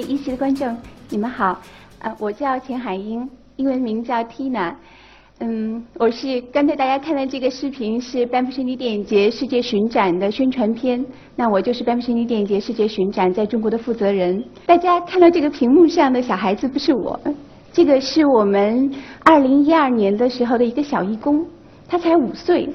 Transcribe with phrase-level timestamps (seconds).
[0.00, 0.76] 一席的观众，
[1.10, 1.60] 你们好。
[2.00, 4.74] 啊，我叫钱海英，英文名叫 Tina。
[5.38, 11.04] 嗯，我是刚才大家看的这个视频是班夫圣尼电影节世界巡展的宣传片。
[11.34, 14.42] 那我就是班夫圣尼电影节世界巡展在中国的负责人。
[14.64, 17.18] 大家看到这个屏幕上的小孩子不是我，
[17.72, 18.90] 这个是我们
[19.24, 21.44] 二零一二年的时候的一个小义工，
[21.86, 22.68] 他才五岁。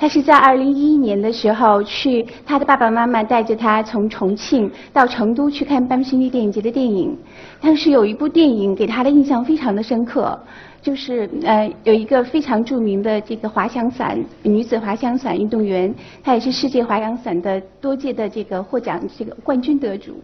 [0.00, 7.14] 他是在二零一一年的时候去，他的爸爸妈妈带着他从重庆到成都去看班夫圣尼电影节的电影。
[7.60, 10.40] 当时有一部电影给他的印象非常的深刻。
[10.82, 20.14] 就是呃有一个非常著名的这个滑翔伞女子滑翔伞运动员，她也是世界滑翔伞的多届的这个获奖这个冠军得主。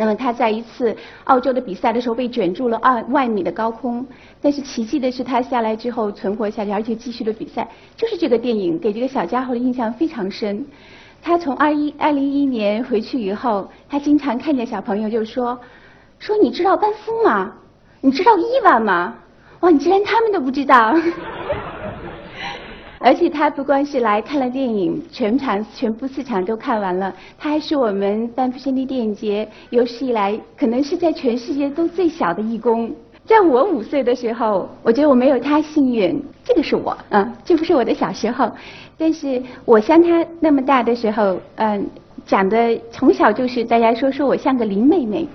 [0.00, 4.06] 那么他在一次澳洲的比赛的时候被卷入了二万米的高空，
[4.40, 7.68] 但是奇迹的是他下来之后存活下去，而且继续了比赛。
[7.96, 10.64] 就是这个电影给这个小家伙的印象非常深。
[11.20, 15.58] 他从二一二零一一年回去以后，他经常看见小朋友就说
[16.20, 17.52] 说你知道班夫吗？
[18.00, 19.16] 你知道伊娃吗？
[19.62, 20.94] 哇，你竟然他们都不知道！
[23.00, 32.90] 而且他不光是来看了电影，全场全部四场都看完了，他还是我们班夫圣地电影节有史以来可能是在全世界都最小的义工。
[33.24, 36.20] 在我五岁的时候，我觉得我没有他幸运。
[36.42, 38.50] 这个是我，嗯，这不是我的小时候，
[38.96, 41.86] 但是我像他那么大的时候，嗯，
[42.26, 45.28] 长得从小就是大家说说我像个林妹妹，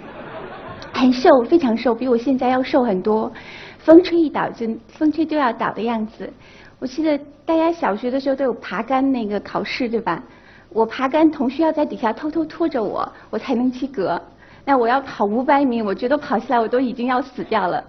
[0.92, 3.32] 很瘦，非常瘦，比我现在要瘦很多。
[3.78, 6.32] 风吹一倒就风吹就要倒的样子。
[6.80, 10.22] 我记得大家小学的时候都有爬杆那个考试对吧？
[10.70, 14.22] 我爬杆，同学要在底下偷偷拖着我，我才能及格。
[14.66, 17.84] 那我要跑五百米，我觉得跑下来我都已经要死掉了。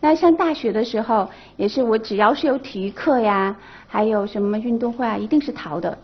[0.00, 3.56] 那上大学的时候，也是我只要是有体育课呀，
[3.86, 5.96] 还有什么运动会啊，一定是逃的。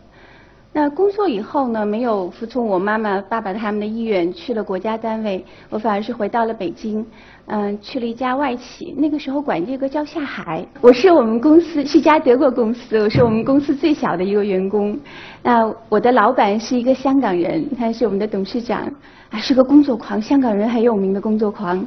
[0.73, 7.05] 那工作以后呢，没有服从我妈妈、爸爸他们的意愿，去了国家单位，我反而是回到了北京，
[7.47, 8.95] 嗯，去了一家外企。
[8.97, 10.65] 那个时候管这个叫下海。
[10.81, 14.97] 我是我们公司是一家德国公司，我是我们公司最小的一个员工。
[15.43, 18.89] 那我的老板是一个香港人，他是我们的董事长，
[19.31, 21.85] 啊，是个工作狂，香港人很有名的工作狂。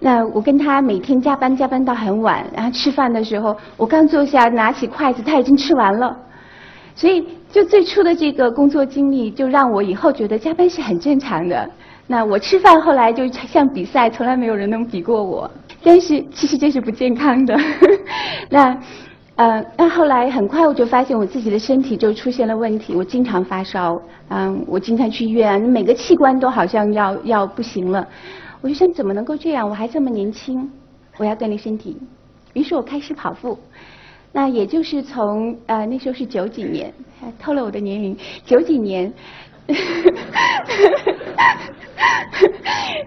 [0.00, 6.14] 那我跟他每天加班加班到很晚，然后吃饭的时候，我刚坐下拿起筷子，他已经吃完了。
[6.94, 11.70] 所以，就最初的这个工作经历，就让我以后觉得加班是很正常的。
[12.06, 15.50] 那我吃饭后来就像比赛，从来没有人能比过我。
[15.82, 17.58] 但是其实这是不健康的。
[18.50, 18.78] 那
[19.36, 28.06] 呃，那后来很快我就发现我自己的身体就出现了问题，我经常发烧，嗯，我经常去医院，每个器官都好像要要不行了。
[28.60, 29.68] 我就想怎么能够这样？
[29.68, 30.68] 我还这么年轻，
[31.18, 31.96] 我要锻炼身体。
[32.52, 33.56] 于是我开始跑步。
[34.32, 36.92] 那也就是从呃那时候是九几年，
[37.38, 39.12] 透了我的年龄，九几年，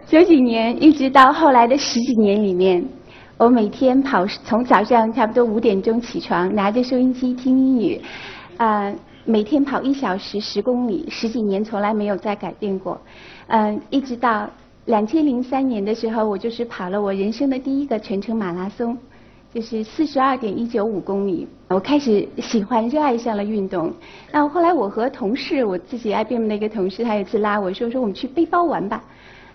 [0.08, 2.84] 九几年一直到后来的十几年里面，
[3.38, 8.02] 我每天跑从早上差不多五点钟起床，拿着收音机听英语，
[8.58, 8.92] 啊
[9.24, 13.00] 每天跑一小时十公里，十几年从来没有再改变过，
[13.48, 14.50] 嗯一直到
[14.86, 18.98] 两千零三年的时候，我就是跑了我人生的第一个全程马拉松。
[19.53, 23.94] 就是四十二点一九五公里，我开始喜欢热爱上了运动。
[24.31, 29.03] 那后来我和同事，我自己 IBM 的一个同事，他有一次拉我说说我们去背包玩吧。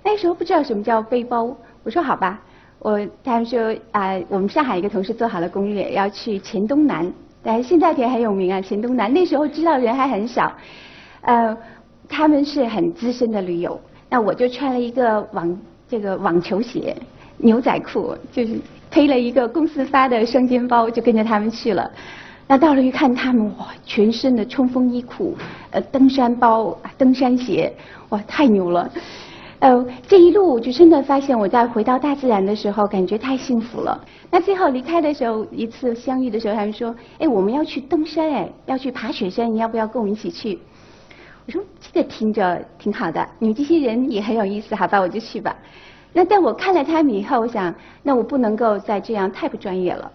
[0.04, 2.42] 那时候不知道什么叫背包，我说好吧。
[2.78, 7.10] 我他们说啊，我们上海一个同事做好了攻略，要去黔东南，
[7.42, 9.10] 但是现在也很有名啊，黔东南。
[9.10, 10.52] 那时候知道人还很少，
[11.22, 11.56] 呃，
[12.06, 13.80] 他们是很资深的驴友。
[14.10, 15.58] 那我就穿了一个网
[15.88, 16.94] 这个网球鞋、
[17.38, 18.60] 牛仔裤，就是。
[18.96, 21.92] 背了一个公司发的双肩包，就跟着他们去了。
[22.48, 25.36] 那到了一看，他们哇，全身的冲锋衣裤，
[25.70, 27.70] 呃，登山包、登山鞋，
[28.08, 28.90] 哇，太牛了。
[29.58, 34.02] 呃，这一路就真的发现，我在回到大自然的时候，感觉太幸福了。
[34.30, 40.58] 那最后离开的时候，一次相遇的时候，他们说：“哎，我们要去登山，哎，要去爬雪山，你要不要跟我们一起去？”
[41.46, 45.54] 我说：“这个听着挺好的，你们这些人也很有意思，好吧，我就去吧。”
[46.16, 50.10] 那但我看了他们以后，我想，那我不能够再这样太不专业了。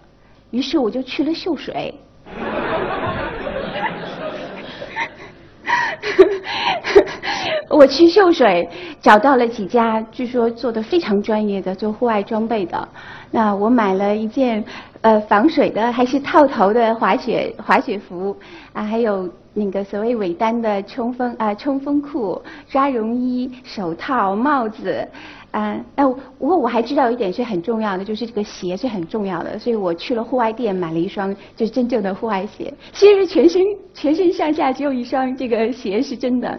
[0.50, 1.94] 于是我就去了秀水。
[7.70, 8.68] 我去秀水
[9.00, 12.88] 找到了几家，据说做的非常专业的做户外装备的。
[13.30, 14.64] 那我买了一件
[15.02, 18.36] 呃防水的，还是套头的滑雪滑雪服
[18.72, 25.06] 啊，还有那个所谓尾单的冲锋啊冲锋裤、抓绒衣、手套、帽子。
[25.52, 32.72] 啊，那不过我还知道一点是很重要的，就是这个鞋是很重要的，所以我去了户外店买了一双就是真正的户外鞋。
[32.92, 33.62] 其实全身
[33.94, 36.58] 全身上下只有一双这个鞋是真的。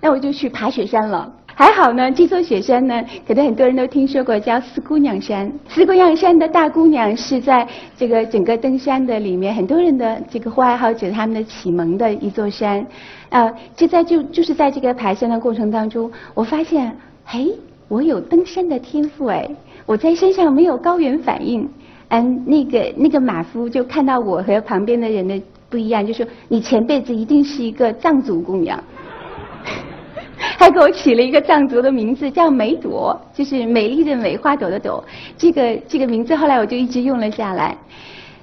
[0.00, 1.32] 那我就去爬雪山了。
[1.46, 5.50] 还好呢，这座雪山呢，可能很多人都听说过，叫四姑娘山。
[5.70, 7.66] 四姑娘山的大姑娘是在
[7.96, 12.86] 这个整个登山的里面，很多人的这个户外爱好者他们的启蒙的一座山。
[13.30, 16.94] 啊，就在就就是在这个爬山的过程当中，我发现，
[17.24, 17.50] 嘿，
[17.88, 19.48] 我有登山的天赋哎，
[19.86, 21.68] 我在山上没有高原反应。
[22.08, 28.82] 嗯，那个那个马夫就看到我和旁边的人的不一样，就说你前辈子一定是一个藏族姑娘。
[30.58, 35.02] 还给我起了一个藏族的名字，叫梅朵，就是美丽的美，花朵的朵。
[35.36, 37.76] 这个这个名字后来我就一直用了下来。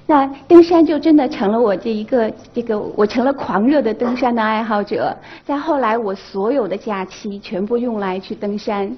[0.05, 5.15] 那登山就真的成了我这一个这个，我成了狂热的登山的爱好者。
[5.45, 8.93] 在后来，我所有的假期全部用来去登山。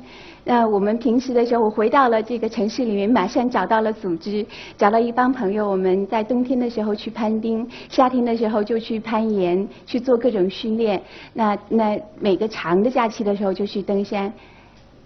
[0.48, 4.46] 那我们平时的时候，我回到了这个城市里面，马上找到了组织，
[4.78, 5.68] 找到一帮朋友。
[5.68, 11.02] 我们在冬天的时候去攀冰，夏天的时候就去攀岩，去做各种训练。
[11.34, 14.32] 那那每个长的假期的时候就去登山。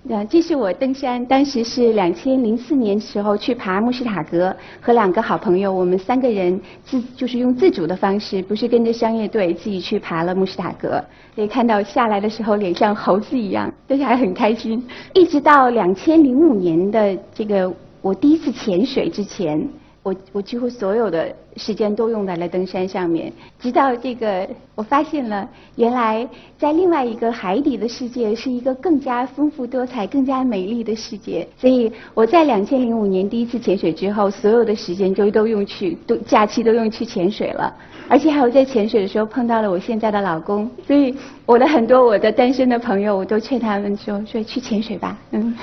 [0.01, 11.03] 那这是我登山，当时是两千零四年时候去爬慕士塔格，和两个好朋友，我们三个人自就是用自主的方式，不是跟着商业队，自己去爬了慕士塔格。
[11.35, 14.81] 可以看到下来的时候，脸像猴子一样，但是还很开心。
[15.13, 19.67] 一直到两千零五年的这个我第一次潜水之前。
[20.01, 26.25] 我我几乎所有的时间都用在了登山上面，直到这个我发现了，原来
[26.57, 31.45] 在另外一个海底的世界是一个更加丰富多彩、更加美丽的世界。
[31.57, 37.71] 所以我在两千零五年第一次潜水之后，所有的时间就都用去都假期都用去潜水了，
[38.07, 40.71] 而且还有在潜水的时候碰到了我现在的老公。
[40.87, 41.13] 所以
[41.45, 45.17] 我的很多我的单身的朋友，我都劝他们说说去潜水吧。
[45.31, 45.53] 嗯，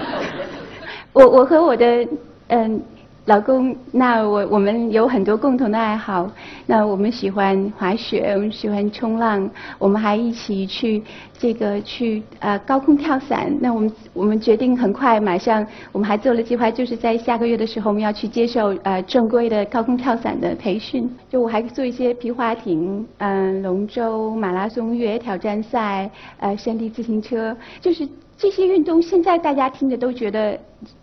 [1.14, 2.06] 我我和我的
[2.48, 2.82] 嗯。
[3.26, 6.30] 老公，那我我们有很多共同的爱好。
[6.64, 11.02] 那我们喜欢滑雪，我们喜欢冲浪，我们还一起去
[11.36, 13.52] 这个去呃高空跳伞。
[13.60, 21.10] 那我们我们决定很快马上，我们还做了计划，就是在下个月的时候我们要去接受呃正规的高空跳伞的培训。
[21.28, 26.08] 就我还做一些皮划艇，嗯，龙舟、马拉松、越野挑战赛，
[26.38, 29.00] 呃，山地自行车，就是这些运动。
[29.00, 30.58] 现在大家听着都觉得。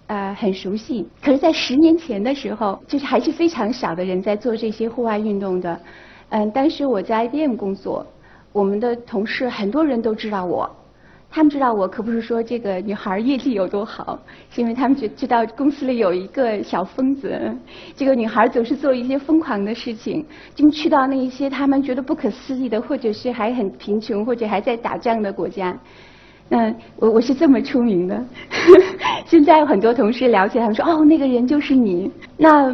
[0.07, 1.07] 呃，很熟悉。
[1.21, 5.79] 可是，在十年前的时候，就是还是非常少的人在做这些户外运动的。
[6.29, 8.05] 嗯，当时我在 IBM 工作，
[8.51, 10.69] 我们的同事很多人都知道我。
[11.31, 14.19] 他们知道我可不是说这个女孩业绩有多好，
[14.51, 17.41] 是因为他们觉知道公司里有一个小疯子，
[17.95, 25.75] 这个女孩总是做一些疯狂的事情，就去到那一些他们觉得不可思议的，或者是还很贫穷或者还在打仗的国家。
[26.55, 28.23] 嗯，我我是这么出名的。
[29.25, 32.11] 现在有很多同事了解，他们说哦，那个人就是你。
[32.37, 32.73] 那。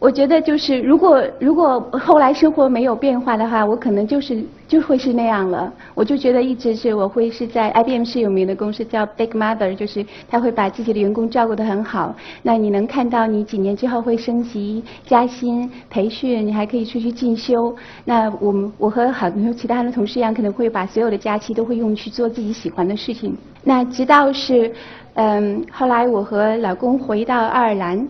[0.00, 5.70] 我觉得就是，如果如果后来生活没有变化的话，我可能就是就会是那样了。
[5.94, 12.16] 我就觉得一直是我会是在 IBM 是有名的公司叫 Big Mother，就是他会把自己的员工照顾得很好。
[12.42, 17.76] 那你能看到你几年之后会升级、加薪、培训，你还可以出去进修。
[18.06, 23.36] 那我们我和很多其他的同事一样，可能会把所有的假期都会用去做自己喜欢的事情。
[23.62, 24.72] 那直到是
[25.12, 28.08] 嗯，后来我和老公回到爱尔兰。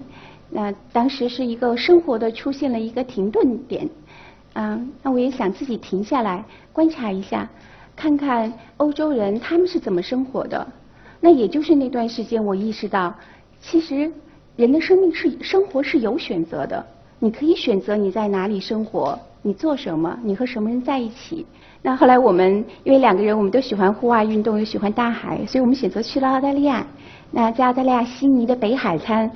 [0.52, 3.88] 那当时是一个生活的出现了一个停顿点，
[4.54, 7.48] 嗯，那我也想自己停下来观察一下，
[7.94, 10.66] 看看欧洲人他们是怎么生活的。
[11.20, 13.14] 那也就是那段时间，我意识到，
[13.60, 14.10] 其实
[14.56, 16.84] 人的生命是生活是有选择的，
[17.20, 21.46] 你可以选择你在哪里生活，你做什么，你和什么人在一起。
[21.82, 26.84] 那后来我们因为两个人我们都喜欢户外运动，又喜欢大海，所以我们选择去了澳大利亚。
[27.30, 29.30] 那在澳大利亚悉尼的北海滩。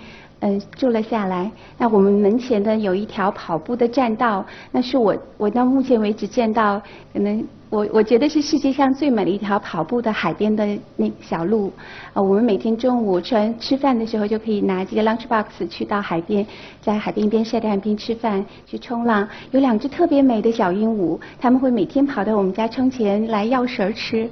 [0.46, 1.50] 嗯，住了下来。
[1.78, 6.78] 那我们门前的有一条跑步的栈道，那是我我到目前为止见到
[7.14, 11.72] 可能我我觉得是世界上最美的一条跑步的海边的那小路。
[12.12, 16.46] 啊，我们每天中午吃完吃饭的时候就可以拿这个 lunch box 去到海边，
[16.82, 19.26] 在海边一边晒太阳边吃饭去冲浪。
[19.50, 24.28] 有两只特别美的小鹦鹉，他们会每天跑到我们家窗前来要食儿吃。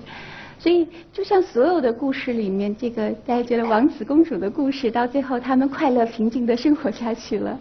[0.63, 7.59] 所以，就像所有的故事里面，这个大家觉得王子公主的故事，到最后他们快乐平静的生活下去了。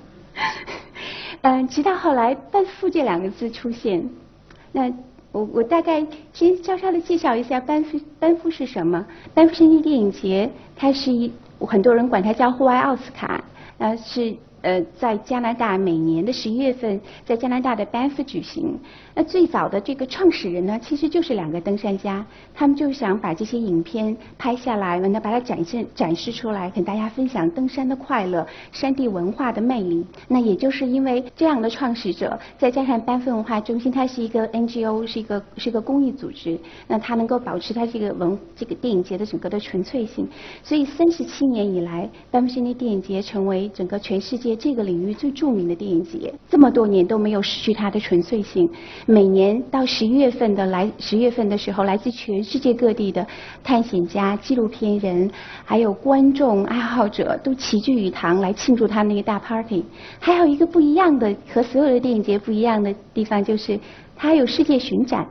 [1.42, 4.08] 嗯， 直到后来“班夫”这两个字出现，
[4.72, 4.88] 那
[5.32, 9.04] 我我大概先稍稍的介绍一下“班夫”班夫是什么。
[9.34, 13.44] 班夫圣地电影节，它是一很多人管它叫户外奥斯卡，
[13.80, 18.78] 呃，是呃，在加拿大每年的十一月份，在加拿大的班夫举行。
[19.14, 30.06] 那最早的这个创始人呢，其实就是两个登山家，他们就想把这些影片拍下来，完了把它展现展示出来，跟大家分享登山的快乐、山地文化的魅力。
[30.28, 40.28] 那也就是因为这样的创始者，再加上班夫文化中心，它是一个 NGO，是一个是一个公益组织，那它能够保持它这个文这个电影节的整个的纯粹性。
[40.64, 48.70] 所以三十七年以来，班夫森尼电影节成为整个全世界这个领域最著名的电影节，这么多年都没有失去它的纯粹性。
[49.06, 53.26] 每年到十一月份的来十月份的时候，来自全世界各地的
[53.64, 55.30] 探险家、纪录片人，
[55.64, 59.84] 还有观众爱好者都齐聚一堂来庆祝他那个大 party。
[60.20, 63.80] 还有一个不一样的和所有的电影节不一样的地方，就是
[64.16, 65.28] 它有世界巡展，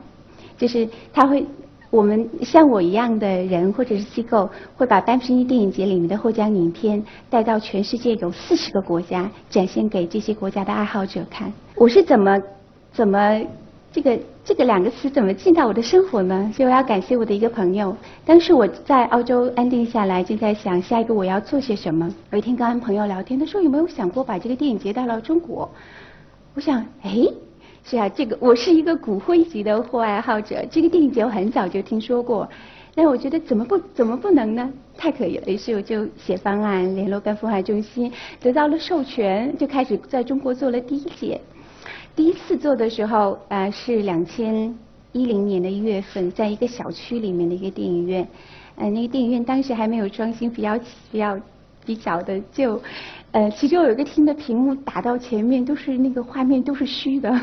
[0.57, 1.45] 就是它会
[1.91, 11.51] 我们像我一样的人或者是机构，会把班夫森电影节里面的获奖影片带到全世界有四十个国家，展现给这些国家的爱好者看。
[11.75, 12.41] 我是怎么
[12.93, 13.41] 怎么
[13.91, 16.49] 这个这个两个词怎么进到我的生活呢？
[16.55, 17.93] 所以我要感谢我的一个朋友。
[18.25, 22.09] 当时我在澳洲安定下来，就在想下一步我要做些什么。
[22.31, 25.69] 有一天跟朋友聊天，他说有没有想过把这个电影节带到中国？
[26.53, 27.27] 我想，哎，
[27.83, 32.47] 是啊，这个我是一个骨灰级的户外爱好者，这个电影节我很早就听说过。
[32.93, 34.69] 但我觉得怎么不怎么不能呢？
[34.97, 41.39] 太可以了，于是我就写方案，联络跟孵化中心，得到了授权，就开始在中国做了第一届。
[42.15, 44.75] 第一次做的时候，呃，是两千
[45.13, 48.27] 一零年的一月份，在一个小区里面的一个电影院，
[48.75, 50.77] 呃，那个电影院当时还没有装修，比较
[51.09, 51.39] 比较
[51.85, 52.79] 比较的旧，
[53.31, 57.33] 呃，其中有一个厅的屏幕打到前面都是那个画面都是虚的，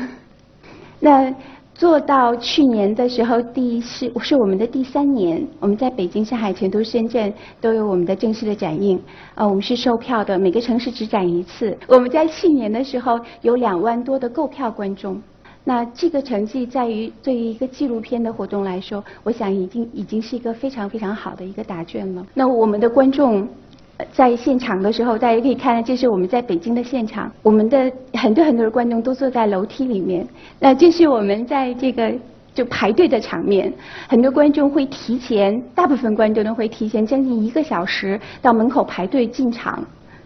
[0.99, 1.33] 那。
[1.75, 9.01] 做到去年的时候，第是是我们的第三年，我们在北京、上海、成都、深圳都有我们的正式的展映。
[9.35, 11.77] 呃，我们是售票的，每个城市只展一次。
[11.87, 15.21] 我们在去年的时候有两万多的购票观众。
[15.63, 22.27] 那这个成绩在于对于一个纪录片的活动来说，我想已经已经是一个非常非常好的一个答卷了。
[22.33, 23.47] 那我们的观众。
[24.13, 27.31] 在现场的时候，大家可以看到，这是我们在北京的现场。
[27.43, 30.25] 我们的很多很多的观众都坐在楼梯里面。
[30.57, 32.13] 那这是我们在这个
[32.53, 33.71] 就排队的场面。
[34.07, 39.83] 很多观众会提前，大部分观众都会提前将近一个小时到门口排队进场。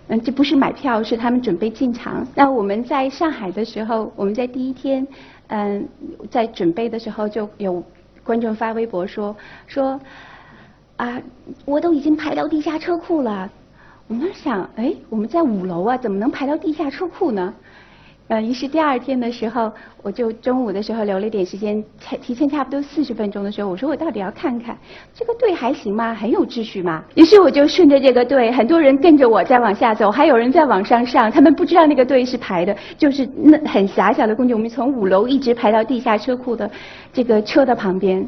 [0.07, 2.27] 嗯，这不是买票，是他们准备进场。
[2.35, 5.07] 那我们在上海的时候，我们在第一天，
[5.47, 5.87] 嗯，
[6.29, 7.81] 在准备的时候就有
[8.23, 9.99] 观众发微博说说
[10.97, 11.19] 啊，
[11.65, 13.49] 我都已经排到地下车库了。
[14.07, 17.53] 我们想，哎，我们在五楼啊，怎么能排到地下车库呢？
[18.27, 24.77] 呃，于是第二天的时候，我就中午的时候留了一点时间，才提前差不多四十分钟的时候，我说我到底要看看
[25.13, 26.13] 这个队还行吗？
[26.13, 27.03] 很有秩序吗？
[27.15, 36.69] 于是我就顺着这个队，很多人跟着我再往下走，还有人在往上上，他们不知道那个队是排的，就是那很狭小的空间，我们从五楼一直排到地下车库的
[37.11, 38.27] 这个车的旁边。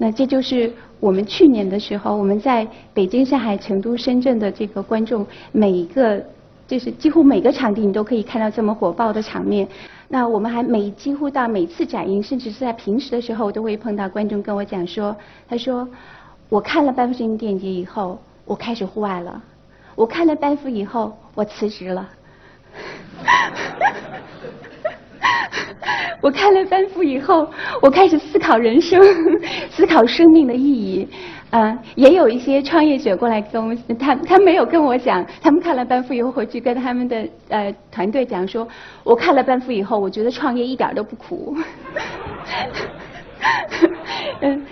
[0.00, 6.24] 那这就是我们去年的时候，我们在北京、上海、成都、深圳的这个观众，每一个
[6.68, 9.66] 就是几乎每个场地你都可以看到这么火爆的场面。
[10.06, 15.14] 那我们还每几乎到每次展映，甚至是在平时的时候，都会碰到观众跟我讲说
[15.48, 15.86] ：“他说
[16.48, 19.32] 我看了班夫森电影节以后，我开始户外了；
[19.96, 22.08] 我看了班夫以后，我辞职了。”
[26.20, 27.48] 我看了班夫以后，
[27.80, 29.00] 我开始思考人生，
[29.70, 31.08] 思考生命的意义。
[31.50, 38.68] 啊，也有一些创业者过来跟我，他他没有跟我讲，他们看了班夫以后回去跟他们的呃团队讲说，
[39.02, 41.56] 我看了班夫以后，我觉得创业一点都不苦。
[44.42, 44.66] 嗯，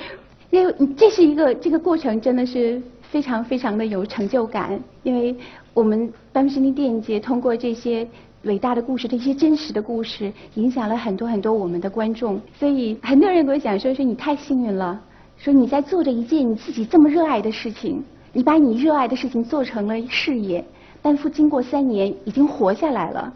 [0.50, 5.34] 因为这是一个这个过程真的是非常非常的有成就感，因为
[5.72, 8.06] 我们班夫森林电影节通过这些。
[8.46, 12.40] 伟大的故事，这些真实的故事，影响了很多很多我们的观众。
[12.56, 15.00] 所以很多人跟我讲说：“说你太幸运了，
[15.36, 20.64] 说你在做着一件你自己这么热爱的事情，你把你热爱的事情做成了事业。”
[21.02, 23.32] 班夫经过三年已经活下来了，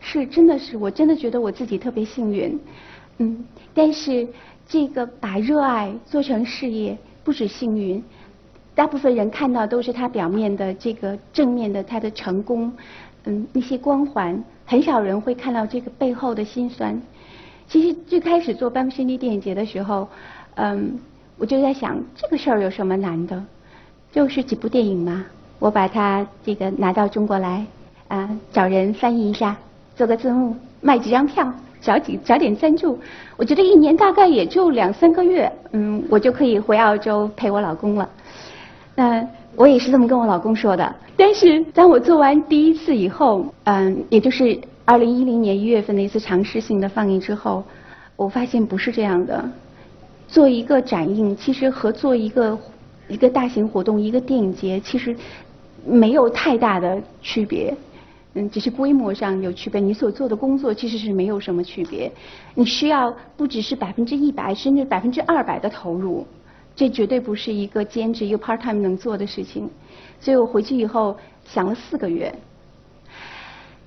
[0.00, 2.58] 是真的是，我真的觉得我自己特别幸运。
[3.18, 4.26] 嗯，但是
[4.66, 8.02] 这个把热爱做成事业不止幸运，
[8.74, 12.72] 大部分人看到都是他表面的这个正面的他的成功。
[13.28, 16.98] 嗯，那些光环，很少人会看到这个背后的辛酸。
[17.68, 20.08] 其实最开始做班夫森尼电影节的时候，
[20.54, 20.98] 嗯，
[21.36, 23.44] 我就在想，这个事儿有什么难的？
[24.10, 25.26] 就是几部电影嘛，
[25.58, 27.66] 我把它这个拿到中国来，
[28.08, 29.54] 啊，找人翻译一下，
[29.94, 32.98] 做个字幕，卖几张票，找几找点赞助。
[33.36, 38.08] 我觉得一年大概也就两三个月，嗯，我就可以回澳洲陪我老公了。
[38.98, 39.24] 那
[39.54, 40.96] 我也是这么跟我老公说的。
[41.16, 47.62] 但是当我做完第一次以后，嗯，也就是二零一零年一月份的一次尝试性的放映之后，
[48.16, 49.48] 我发现不是这样的。
[50.26, 52.58] 做一个展映，其实和做一个
[53.06, 55.14] 一个大型活动、一个电影节，其实
[55.86, 57.72] 没有太大的区别。
[58.34, 59.80] 嗯，只是规模上有区别。
[59.80, 62.10] 你所做的工作其实是没有什么区别。
[62.56, 66.26] 你需要不只是百分之一百，甚至百分之二百的投入。
[66.78, 69.68] 这绝对不是一个兼职、一个 part time 能做的事情。
[70.20, 72.32] 所以我回去以后想了四个月。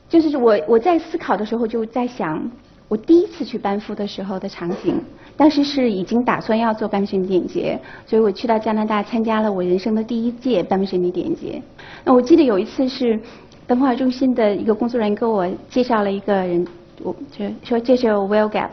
[0.09, 2.51] 就是我我在思考的时候就在想，
[2.89, 5.01] 我第一次去班夫的时候的场景。
[5.37, 11.61] 当时是已经打算要做班夫电影节，所以我去到加拿大参加了我人生的第一届班夫电影节。
[12.03, 13.17] 那我记得有一次是。
[13.67, 16.67] 文化中心的一个工作人员给我介绍了一个人，
[17.01, 18.67] 我就说这是 Will Gap，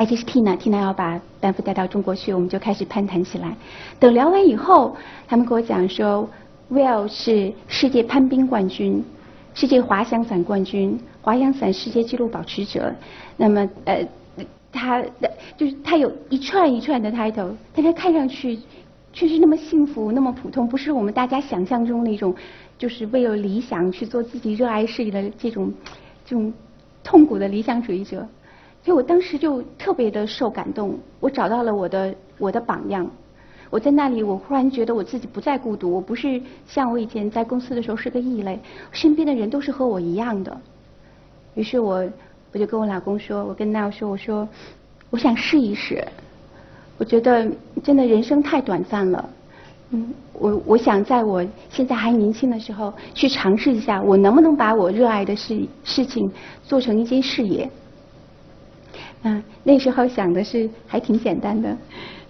[0.00, 3.54] 哎，这是 Tina，Tina 要把班夫带到中国去，我们就开始攀谈起来。
[3.98, 4.96] 等聊完以后，
[5.28, 6.26] 他们跟我讲说
[6.72, 9.04] ，Will 是世界攀冰冠军，
[9.52, 12.90] 世界滑翔伞冠军，滑翔伞世界纪录保持者。
[13.36, 14.02] 那么呃，
[14.72, 18.58] 他的就是他有一串一串的 title，但他看上去
[19.12, 22.34] 却是那么幸福，那么普通，不是我们大家想象中那种。
[22.78, 25.70] 就是为了理想去做自己热爱事业的这种
[26.24, 26.50] 这种
[27.04, 28.26] 痛苦的理想主义者，
[28.82, 30.98] 所以我当时就特别的受感动。
[31.20, 33.08] 我找到了我的我的榜样，
[33.68, 38.58] 我在那里，我忽然觉得我自己不再孤独，我不是像我以前在公司的时候是个异类，
[38.90, 40.60] 身边的人都是和我一样的。
[41.54, 42.08] 于是我
[42.52, 44.48] 我就跟我老公说，我跟 Now 说，我说
[45.10, 46.02] 我想试一试，
[46.96, 47.46] 我觉得
[47.82, 49.30] 真的人生太短暂了。
[49.90, 56.32] 嗯，我我想在我现在还年轻的时候去尝试一下，我能不能把我热爱的事事情
[56.64, 57.68] 做成一件事业。
[59.22, 61.76] 嗯，那时候想的是还挺简单的。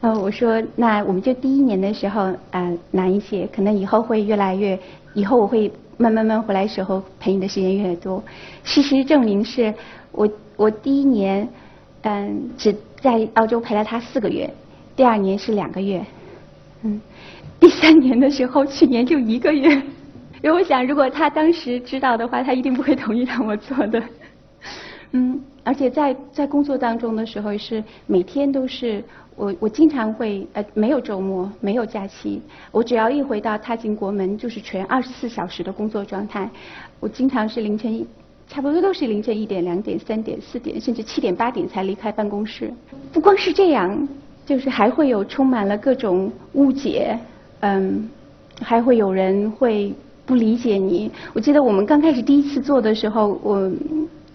[0.01, 4.79] 呃，我说那我们就第一年的时候啊难一些，可能以后会越来越，
[5.15, 8.23] 以后我会慢慢慢回来时候陪你的时间越多。
[8.65, 9.73] 事实证明是
[10.13, 11.49] 我我第一年
[12.03, 14.49] 嗯只在澳洲陪了他四个月，
[14.97, 16.05] 第二年是两个月，
[16.83, 17.01] 嗯。
[17.61, 19.71] 第三年的时候，去年就一个月。
[20.43, 24.03] 因为我想，如果他当时知道的话，他一定不会同意让我做的。
[25.13, 29.03] 嗯，而且在在工作当中的时候，是每天都是
[29.37, 32.41] 我我经常会呃没有周末，没有假期。
[32.71, 36.51] 我只要一回到踏进国门，就是全二十四小时的工作状态。
[36.99, 38.05] 我经常是凌晨
[38.49, 42.73] 差不多都是凌晨一点、两点、三点、四点，甚至七点、八点才离开办公室。
[43.13, 44.09] 不光是这样，
[44.45, 47.19] 就是还会有充满了各种误解。
[47.61, 48.09] 嗯，
[48.61, 49.95] 还会有人会
[50.27, 51.11] 不理解你。
[51.33, 53.71] 我记得我们刚开始第一次做的时候，我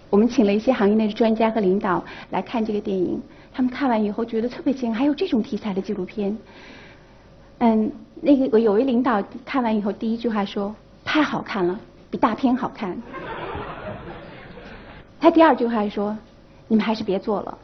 [0.10, 3.22] 我们请了一些行业内的专家和领导来看这个电影，
[3.54, 6.38] 他们看完以后觉得特别惊讶，还有这种题材的纪录片。
[7.58, 7.92] 嗯，
[8.22, 12.96] 那个我有位领导看完以后第一句话说：“太好看了，比大片好看。”
[15.20, 16.16] 他第二句话说
[16.68, 17.58] ：“你们还是别做了。”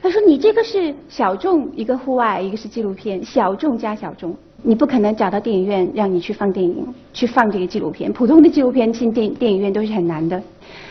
[0.00, 8.12] 他说：“你这个是小众，一个户外，一个是纪录片，小众加小众，你不可能找到电影院让你去放电影，去放这个纪录片。
[8.12, 10.42] 普通的纪录片进电电影院都是很难的，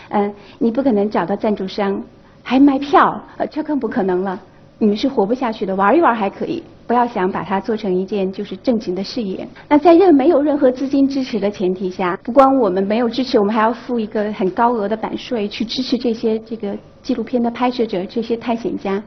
[0.10, 2.02] 嗯，你不可能找到赞助商，
[2.44, 4.40] 还卖票，呃，这更不可能了。
[4.78, 9.48] 你们是活不下去的，玩一玩还可以。”不要想把它做成一件就是正经的事业。
[9.68, 19.02] 那在任没有任何资金支持的前提下，不光我们没有支持，我们还要付一个很高额的版税去支持这些这个纪录片的拍摄者、这些探险家。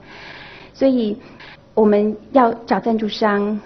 [0.74, 1.16] 所以
[1.72, 3.56] 我们要找赞助商，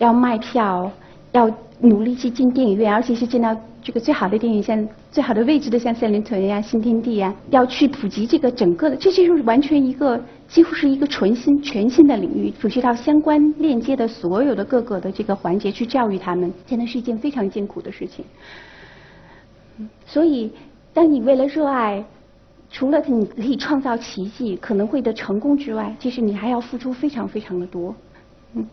[0.00, 0.90] 要卖票，
[1.30, 1.48] 要
[1.80, 10.20] 努力去进电影院，而且是进到这个最好的电影像最好的位置的，像三林屯呀、新天地呀，要去普及这个整个的，这就是完全一个。
[10.50, 18.24] 几乎是一个纯新、全新的领域，涉及到相关链接的所有的各个的这个环节去教育他们，真的是一件非常艰苦的事情。
[20.04, 20.50] 所以，
[20.92, 22.04] 当你为了热爱，
[22.68, 27.94] 除了你可以创造奇迹、可能会的成功之外，其实你还要付出非常非常的多。
[28.54, 28.66] 嗯，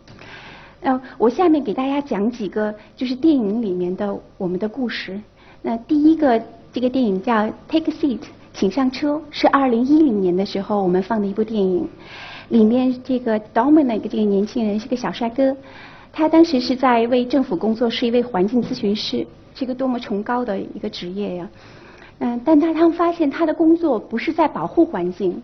[0.87, 5.19] 那我下面给大家讲几个就是电影里面的我们的故事。
[5.61, 7.33] 那第一个这个电影叫
[7.67, 8.19] 《Take a Seat》。
[8.53, 11.85] 请上车是二零一零年的时候我们放的一部电影，
[12.47, 15.53] 里面这个 Dominic 这个年轻人是个小帅哥，
[16.13, 21.49] 他当时是在为政府工作，是一位环境咨询师，是个多么崇高的一个职业呀！
[22.19, 25.39] 嗯，但他他发现他的工作不是在保护环境，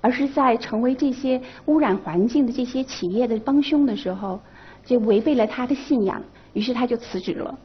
[0.00, 4.40] 而是在成为这些污染环境的这些企业的帮凶的时候，
[4.86, 6.22] 就违背了他的信仰，
[6.54, 7.58] 于是他就辞职了。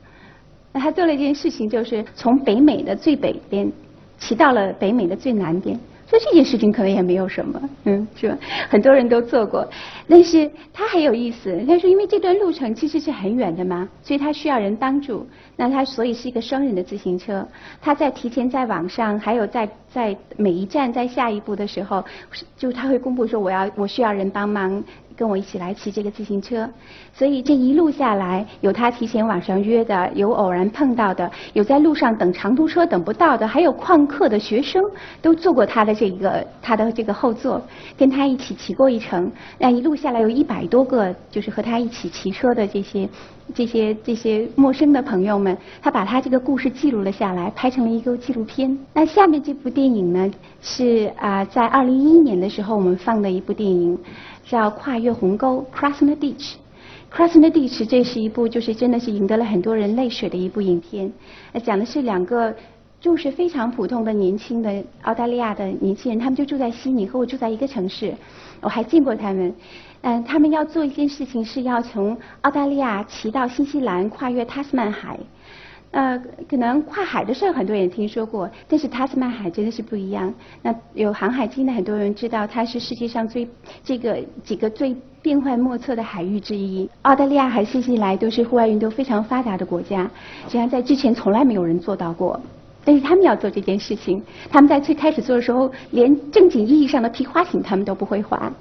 [0.74, 3.72] 那他做了一件事情，就是从北美的最北边。
[4.20, 8.38] 骑到了北美的最南边，做这件事情可能也没有什么，嗯，是吧？
[8.70, 9.68] 很多人都做过，
[10.08, 11.60] 但是他很有意思。
[11.68, 15.26] 他说，因为这段路程其实是很远的嘛，所以他需要人帮助。
[15.56, 17.44] 那他所以是一个双人的自行车。
[17.82, 22.06] 他在提前在网上，还有在在每一站在下一步的时候，
[22.56, 24.84] 就他会公布说我要我需要人帮忙。
[25.16, 26.70] 跟我一起来骑这个自行车，
[27.14, 34.84] 所以这一路下来，有他提前网上约的，有偶然碰到的，有在路上等长途车等不到的，还有旷课的学生
[35.22, 37.62] 都坐过他的这个他的这个后座，
[37.98, 39.32] 跟他一起骑过一程。
[39.58, 43.10] 那一路下来有一百多个，就是和他一起骑车的这些
[43.54, 48.78] 这些这些陌生的朋友们，他把他这个故事记录了下来，拍成了一个纪录片。
[48.94, 53.98] 那下面这部电影呢，是啊，在二零一一年的时候我们放的一部电影。
[54.52, 56.56] 叫《跨越鸿沟》（Crossing the Ditch）。
[57.10, 61.10] Crossing the Ditch 这是一部就是真的是赢得了很多人泪水的一部影片。
[61.64, 62.54] 讲的是两个
[63.00, 68.14] 就是非常普通的年轻的澳大利亚的年轻人，他们就住在悉尼，和我住在一个城市。
[68.60, 69.56] 我还见过他们。
[70.02, 75.18] 嗯，他们要做一件事情，是要从澳大利亚骑到新西兰，跨越塔斯曼海。
[75.92, 76.18] 呃，
[76.50, 80.34] 可能跨海的事儿很多人听说过，但是塔斯曼海真的是不一样。
[80.62, 83.46] 那有航海经的很多人知道，它是世界上最
[83.84, 86.90] 这个几个最变幻莫测的海域之一。
[87.02, 90.10] 澳大利亚和新西兰都是户外运动非常发达的国家，
[90.46, 92.40] 实际上在之前从来没有人做到过。
[92.86, 98.52] 但是他们要做这件事情，他们在最开始做的时候，连正经意义上的皮划艇他们都不会划。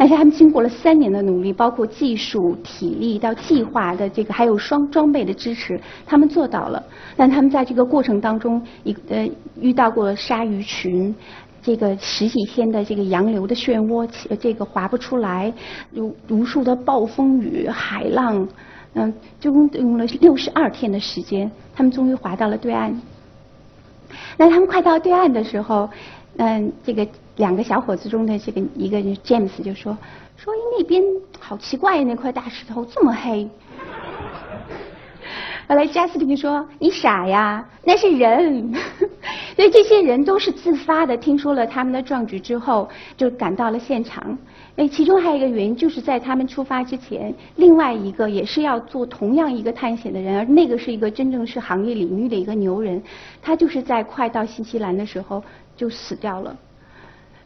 [0.00, 6.82] 但是他们经过了三年的努力，包括技术、体力到计划的这个，还有双装备的支持，他们做到了。
[7.18, 11.14] 但他们在这个过程当中，一呃遇到过鲨鱼群，
[11.62, 14.08] 这个十几天的这个洋流的漩涡，
[14.40, 15.52] 这个划不出来，
[15.92, 18.48] 有无数的暴风雨、海浪，
[18.94, 22.98] 嗯，就用了六十二天的时间，他们终于划到了对岸。
[24.38, 25.90] 那他们快到对岸的时候，
[26.40, 27.06] 嗯，这个。
[27.36, 29.96] 两个小伙子中的这个一个人 James 就说
[30.36, 31.02] ：“说那边
[31.38, 33.48] 好奇怪，那块大石头这么黑。
[35.66, 38.74] ”后来加斯汀说：“你傻呀，那是人。
[39.56, 44.36] ”所以这些人都是自发的，听说了他们的壮举之后，就赶到了现场。
[44.76, 53.02] 哎，其中还有一个原因，就是在他们出发之前，另外一个也是要做同样一个探险的人，而那个是一个真正是行业领域的一个牛人，
[53.40, 55.42] 他就是在快到新西兰的时候
[55.80, 56.54] 就死掉了。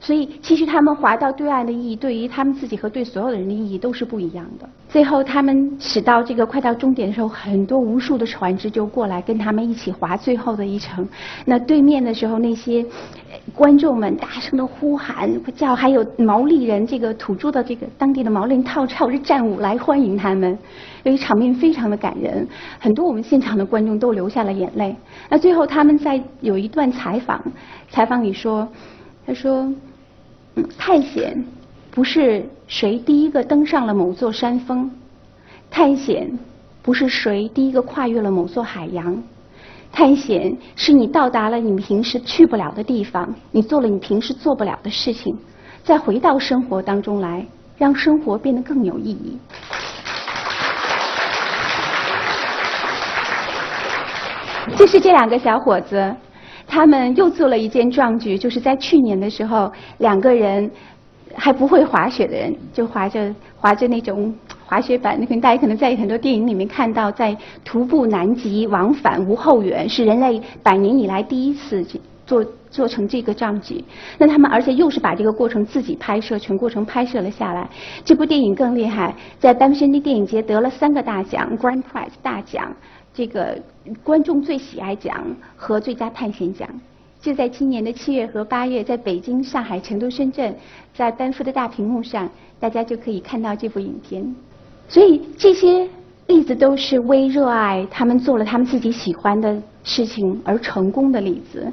[0.05, 4.69] 所以，其实他们划到对岸的意义，对于他们自己和对所有的人的意义都是不一样的。
[4.87, 11.09] 最后，他们驶到这个快到终点的时候，很多无数的船只就过来跟他们一起划最后的一程。
[11.47, 12.85] 那对面的时候，那些
[13.55, 20.59] 观众们大声的呼喊、叫，还有毛利人这个土著的这个当地的毛利人跳跳着战舞来欢迎他们，
[21.03, 22.47] 所以场面非常的感人。
[22.79, 24.95] 很多我们现场的观众都流下了眼泪。
[25.31, 27.43] 那最后，他们在有一段采访，
[27.89, 28.69] 采访里说，
[29.27, 29.67] 他说。
[30.79, 31.45] 探险
[31.91, 34.91] 不是谁第一个登上了某座山峰，
[35.71, 36.31] 探险
[36.83, 39.21] 不是谁第一个跨越了某座海洋，
[39.91, 45.37] 探险是你到达了你平时去不了的地方，你做了你平时做不了的事情，
[45.83, 47.45] 再回到生活当中来，
[47.77, 49.39] 让生活变得更有意义。
[54.77, 56.15] 就是这两个小伙子。
[56.67, 60.71] 他们又做了一件壮举，就是在去年的时候，两个人
[61.35, 71.85] 还不会滑雪的人，就滑着滑着那种滑雪板，那可能大家可能在很多电影里面看到，在徒步南极往返无后援，是人类百年以来第一次
[72.27, 73.85] 做做成这个壮举。
[74.19, 77.69] 那他们而且又是把这个过程自己拍摄，全过程拍摄了下来。
[78.05, 82.75] 这部电影更厉害，在丹佛的电影节得了三个大奖，Grand Prize 大奖。
[83.15, 83.57] 这个
[84.03, 85.25] 观众最喜爱奖
[85.55, 86.69] 和最佳探险奖，
[87.21, 90.53] 就在今年的七月和八月，在北京、上海、成都、深圳，
[90.93, 94.35] 在丹佛的大屏幕上，大家就可以看到这部影片。
[94.89, 95.89] 所以这些
[96.27, 101.73] 例子都是为热爱他们做了他们自己喜欢的事情而成功的例子。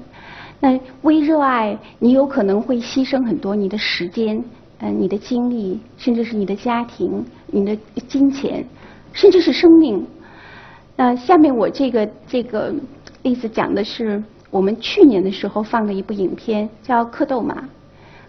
[0.59, 4.41] 那为热爱，你有可能会牺牲很多你的时间、
[4.77, 7.75] 嗯，你的精力，甚至是你的家庭、你的
[8.07, 8.63] 金钱，
[9.11, 10.05] 甚至是生命。
[10.95, 12.73] 那下面我这个这个
[13.23, 17.55] 例子讲的是我们去年的时候放的一部影片，叫《蝌蚪马》。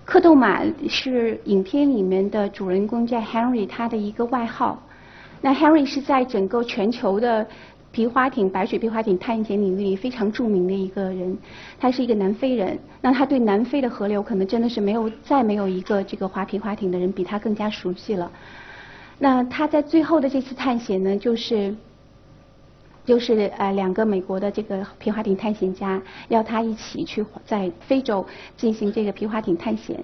[0.07, 4.83] 蝌蚪马是影片里面的主人公叫 Henry，他的一个外号。
[5.41, 7.47] 那 Henry 是在整个全球的
[7.91, 11.37] 皮划艇、白水皮划艇探险领域里非常著名的一个人。
[11.79, 18.31] 他是一个南非人，那他对南非的河流可能真的是没有再没有一个这个划皮划艇的人比他更加熟悉了。
[19.19, 21.75] 那他在最后的这次探险呢，就是。
[23.05, 28.25] 就是呃两个美国的这个皮划艇探险家，要他一起去在非洲
[28.57, 29.99] 进行这个皮划艇探险。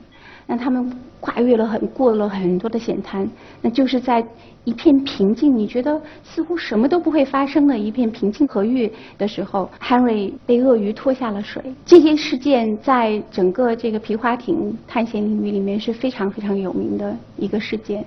[0.47, 3.29] 那他们跨越了很过了很多的险滩，
[3.61, 4.27] 那就是在
[4.65, 11.63] 一片平静，你觉得似乎什么都不会发生的一片平静河域的时候，Henry 被鳄鱼拖下了水。
[11.85, 18.03] 这些事件在整个这个皮划艇探险领域里面是非常非常有名的一个事件。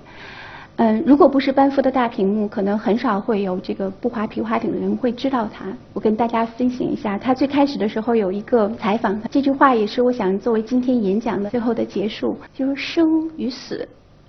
[0.76, 5.66] 嗯，如果不是班夫的大屏幕，可能很少会有这个不滑皮划艇的人会知道他。
[5.92, 13.86] 我跟大家分享一下，他最开始的时候有一个采访，这句话也是我想作为今天演讲的最后的结束，就是生与死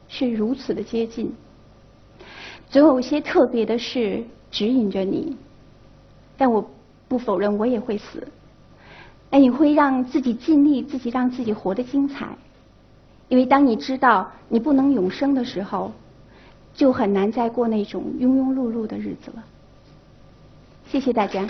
[0.09, 1.31] 是如此的接近，
[2.69, 5.37] 总有一些特别的事指引着你，
[6.37, 6.69] 但我
[7.07, 8.27] 不否认我也会死，
[9.29, 12.27] 但你会让自己尽力，自己让自己活得精彩，
[13.29, 15.89] 因为当你知道你不能永生的时候。
[16.73, 19.43] 就很难再过那种庸庸碌碌的日子了。
[20.87, 21.47] 谢谢大家。